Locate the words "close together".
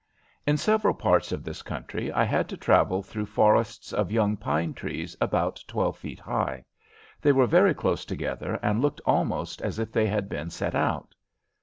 7.75-8.57